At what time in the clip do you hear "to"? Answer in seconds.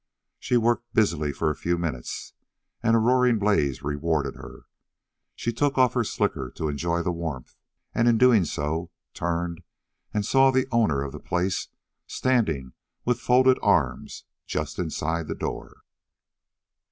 6.55-6.69